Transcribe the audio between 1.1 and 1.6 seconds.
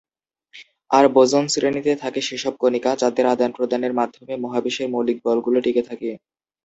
boson